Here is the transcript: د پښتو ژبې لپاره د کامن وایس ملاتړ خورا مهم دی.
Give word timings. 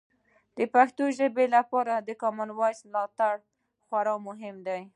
د 0.57 0.59
پښتو 0.73 1.03
ژبې 1.17 1.45
لپاره 1.55 1.93
د 1.97 2.09
کامن 2.21 2.49
وایس 2.59 2.79
ملاتړ 2.89 3.35
خورا 3.85 4.15
مهم 4.27 4.55
دی. 4.67 4.81